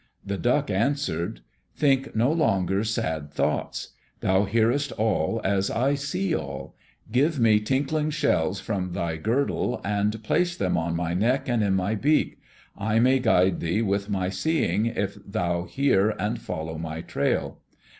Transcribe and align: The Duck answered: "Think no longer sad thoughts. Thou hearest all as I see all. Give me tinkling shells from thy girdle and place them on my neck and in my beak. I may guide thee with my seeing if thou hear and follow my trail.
The 0.25 0.39
Duck 0.39 0.71
answered: 0.71 1.41
"Think 1.75 2.15
no 2.15 2.31
longer 2.31 2.83
sad 2.83 3.29
thoughts. 3.29 3.89
Thou 4.21 4.45
hearest 4.45 4.91
all 4.93 5.39
as 5.43 5.69
I 5.69 5.93
see 5.93 6.33
all. 6.35 6.75
Give 7.11 7.39
me 7.39 7.59
tinkling 7.59 8.09
shells 8.09 8.59
from 8.59 8.93
thy 8.93 9.17
girdle 9.17 9.79
and 9.83 10.23
place 10.23 10.57
them 10.57 10.75
on 10.75 10.95
my 10.95 11.13
neck 11.13 11.47
and 11.47 11.61
in 11.61 11.75
my 11.75 11.93
beak. 11.93 12.39
I 12.75 12.97
may 12.97 13.19
guide 13.19 13.59
thee 13.59 13.83
with 13.83 14.09
my 14.09 14.29
seeing 14.29 14.87
if 14.87 15.19
thou 15.23 15.65
hear 15.65 16.09
and 16.09 16.39
follow 16.41 16.79
my 16.79 17.01
trail. 17.01 17.59